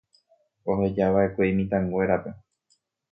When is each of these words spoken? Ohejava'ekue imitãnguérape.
Ohejava'ekue 0.75 1.49
imitãnguérape. 1.51 2.33